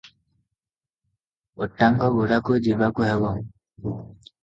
ଅଟାଙ୍ଗଗୁଡାକୁ 1.67 2.59
ଯିବାକୁ 2.71 3.11
ହେବ। 3.13 3.37